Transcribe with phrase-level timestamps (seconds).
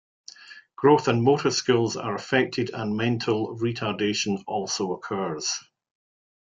[0.75, 5.59] Growth and motor skills are affected, and mental retardation also occurs.